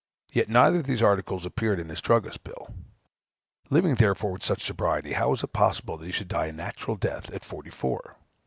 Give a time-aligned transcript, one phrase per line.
[0.33, 2.73] 144,) yet neither of these articles appeared in his druggist's bill.
[3.69, 6.97] Living, therefore, with such sobriety, how was it possible that he should die a natural
[6.97, 8.15] death at forty four?